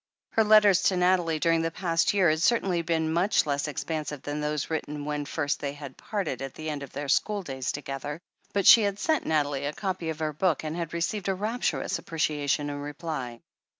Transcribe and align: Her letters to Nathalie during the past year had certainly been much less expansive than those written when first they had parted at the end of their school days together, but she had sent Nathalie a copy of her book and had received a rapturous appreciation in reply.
Her 0.31 0.43
letters 0.43 0.81
to 0.85 0.97
Nathalie 0.97 1.37
during 1.37 1.61
the 1.61 1.69
past 1.69 2.11
year 2.11 2.31
had 2.31 2.41
certainly 2.41 2.81
been 2.81 3.13
much 3.13 3.45
less 3.45 3.67
expansive 3.67 4.23
than 4.23 4.41
those 4.41 4.71
written 4.71 5.05
when 5.05 5.25
first 5.25 5.59
they 5.59 5.73
had 5.73 5.95
parted 5.95 6.41
at 6.41 6.55
the 6.55 6.71
end 6.71 6.81
of 6.81 6.91
their 6.91 7.07
school 7.07 7.43
days 7.43 7.71
together, 7.71 8.19
but 8.51 8.65
she 8.65 8.81
had 8.81 8.97
sent 8.97 9.27
Nathalie 9.27 9.65
a 9.67 9.73
copy 9.73 10.09
of 10.09 10.17
her 10.17 10.33
book 10.33 10.63
and 10.63 10.75
had 10.75 10.95
received 10.95 11.29
a 11.29 11.35
rapturous 11.35 11.99
appreciation 11.99 12.71
in 12.71 12.79
reply. 12.79 13.41